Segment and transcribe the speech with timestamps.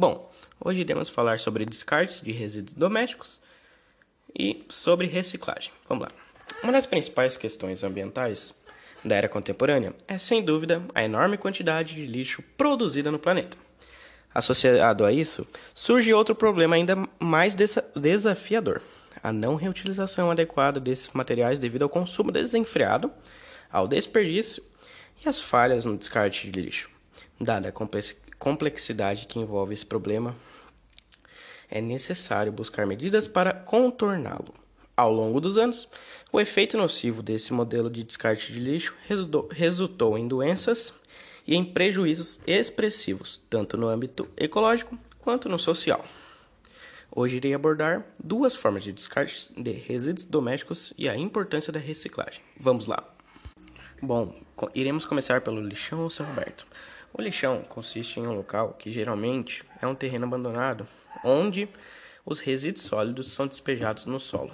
[0.00, 3.38] Bom, hoje iremos falar sobre descarte de resíduos domésticos
[4.34, 5.70] e sobre reciclagem.
[5.86, 6.12] Vamos lá.
[6.62, 8.54] Uma das principais questões ambientais
[9.04, 13.58] da era contemporânea é, sem dúvida, a enorme quantidade de lixo produzida no planeta.
[14.34, 17.54] Associado a isso, surge outro problema ainda mais
[17.94, 18.80] desafiador:
[19.22, 23.12] a não reutilização adequada desses materiais devido ao consumo desenfreado,
[23.70, 24.64] ao desperdício
[25.22, 26.88] e às falhas no descarte de lixo.
[27.38, 27.72] Dada a
[28.40, 30.34] complexidade que envolve esse problema,
[31.70, 34.54] é necessário buscar medidas para contorná-lo.
[34.96, 35.86] Ao longo dos anos,
[36.32, 38.94] o efeito nocivo desse modelo de descarte de lixo
[39.50, 40.92] resultou, em doenças
[41.46, 46.04] e em prejuízos expressivos, tanto no âmbito ecológico quanto no social.
[47.14, 52.40] Hoje irei abordar duas formas de descarte de resíduos domésticos e a importância da reciclagem.
[52.56, 53.04] Vamos lá!
[54.02, 54.34] Bom,
[54.74, 56.66] iremos começar pelo lixão São Roberto.
[57.12, 60.86] O lixão consiste em um local que geralmente é um terreno abandonado,
[61.24, 61.68] onde
[62.24, 64.52] os resíduos sólidos são despejados no solo.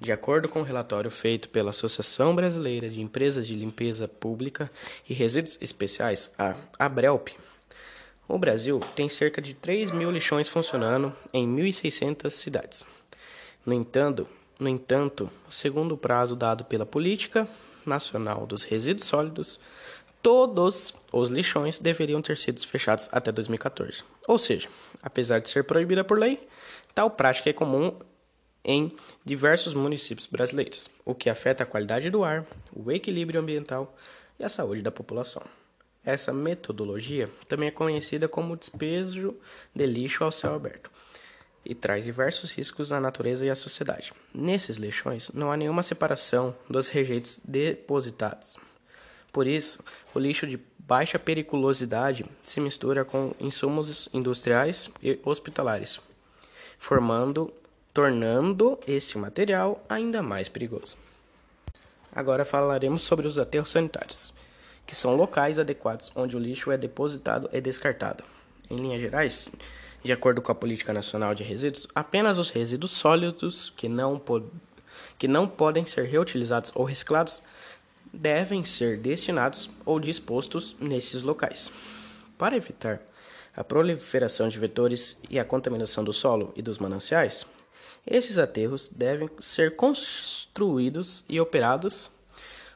[0.00, 4.70] De acordo com o um relatório feito pela Associação Brasileira de Empresas de Limpeza Pública
[5.08, 7.30] e Resíduos Especiais, a ABRELP,
[8.28, 12.84] o Brasil tem cerca de 3 mil lixões funcionando em 1.600 cidades.
[13.64, 14.28] No entanto,
[14.58, 17.48] no entanto, segundo o prazo dado pela Política
[17.84, 19.60] Nacional dos Resíduos Sólidos,
[20.26, 24.02] todos os lixões deveriam ter sido fechados até 2014.
[24.26, 24.68] Ou seja,
[25.00, 26.40] apesar de ser proibida por lei,
[26.92, 27.96] tal prática é comum
[28.64, 28.90] em
[29.24, 33.96] diversos municípios brasileiros, o que afeta a qualidade do ar, o equilíbrio ambiental
[34.36, 35.44] e a saúde da população.
[36.04, 39.32] Essa metodologia também é conhecida como despejo
[39.72, 40.90] de lixo ao céu aberto
[41.64, 44.12] e traz diversos riscos à natureza e à sociedade.
[44.34, 48.56] Nesses lixões não há nenhuma separação dos rejeitos depositados.
[49.36, 49.80] Por isso,
[50.14, 56.00] o lixo de baixa periculosidade se mistura com insumos industriais e hospitalares,
[56.78, 57.52] formando,
[57.92, 60.96] tornando este material ainda mais perigoso.
[62.10, 64.32] Agora falaremos sobre os aterros sanitários,
[64.86, 68.24] que são locais adequados onde o lixo é depositado e descartado.
[68.70, 69.50] Em linhas gerais,
[70.02, 74.18] de acordo com a Política Nacional de Resíduos, apenas os resíduos sólidos que não,
[75.18, 77.42] que não podem ser reutilizados ou reciclados
[78.12, 81.70] devem ser destinados ou dispostos nesses locais.
[82.38, 83.00] Para evitar
[83.56, 87.46] a proliferação de vetores e a contaminação do solo e dos mananciais,
[88.06, 92.10] esses aterros devem ser construídos e operados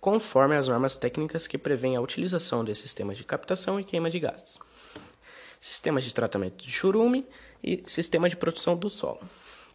[0.00, 4.20] conforme as normas técnicas que prevêem a utilização de sistemas de captação e queima de
[4.20, 4.58] gases,
[5.58, 7.26] sistemas de tratamento de churume
[7.62, 9.20] e sistema de produção do solo.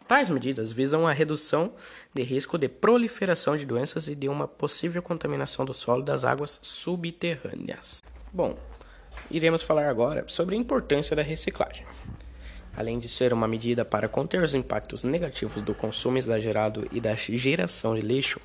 [0.09, 1.71] Tais medidas visam a redução
[2.15, 6.59] de risco de proliferação de doenças e de uma possível contaminação do solo das águas
[6.63, 8.01] subterrâneas.
[8.33, 8.57] Bom,
[9.29, 11.85] iremos falar agora sobre a importância da reciclagem.
[12.75, 17.13] Além de ser uma medida para conter os impactos negativos do consumo exagerado e da
[17.13, 18.41] geração de lixo,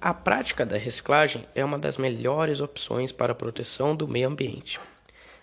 [0.00, 4.78] a prática da reciclagem é uma das melhores opções para a proteção do meio ambiente.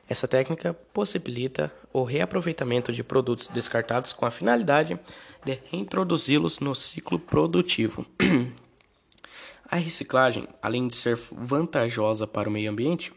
[0.10, 5.00] Essa técnica possibilita o reaproveitamento de produtos descartados com a finalidade
[5.46, 8.04] de reintroduzi-los no ciclo produtivo.
[9.70, 13.14] a reciclagem, além de ser vantajosa para o meio ambiente,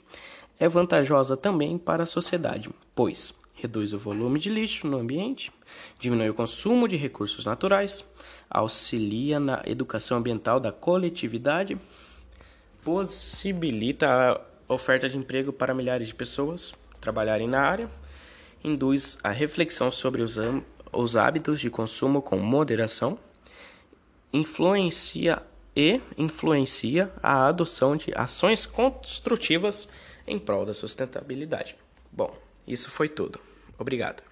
[0.61, 5.51] é vantajosa também para a sociedade, pois reduz o volume de lixo no ambiente,
[5.99, 8.05] diminui o consumo de recursos naturais,
[8.51, 11.79] auxilia na educação ambiental da coletividade,
[12.85, 14.09] possibilita
[14.69, 17.91] a oferta de emprego para milhares de pessoas trabalharem na área,
[18.65, 20.39] induz a reflexão sobre os,
[20.91, 23.19] os hábitos de consumo com moderação,
[24.33, 25.43] influencia
[25.77, 29.89] e influencia a adoção de ações construtivas
[30.27, 31.77] em prol da sustentabilidade.
[32.11, 32.35] Bom,
[32.67, 33.41] isso foi tudo.
[33.79, 34.32] Obrigado.